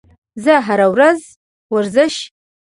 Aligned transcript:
زه 0.43 0.53
هره 0.67 0.87
ورځ 0.93 1.19
ورزش 1.73 2.15